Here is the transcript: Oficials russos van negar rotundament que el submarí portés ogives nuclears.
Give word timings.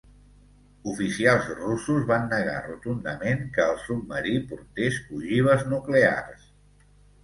Oficials 0.93 1.49
russos 1.59 2.07
van 2.13 2.25
negar 2.33 2.57
rotundament 2.71 3.47
que 3.59 3.69
el 3.75 3.79
submarí 3.85 4.37
portés 4.51 5.01
ogives 5.23 5.71
nuclears. 5.73 6.55